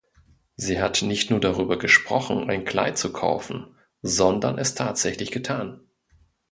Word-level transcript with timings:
Sie 0.55 0.81
hat 0.81 1.03
nicht 1.03 1.29
nur 1.29 1.39
darüber 1.39 1.77
gesprochen, 1.77 2.49
ein 2.49 2.65
Kleid 2.65 2.97
zu 2.97 3.13
kaufen, 3.13 3.75
sondern 4.01 4.57
es 4.57 4.73
tatsächlich 4.73 5.29
getan. 5.29 5.79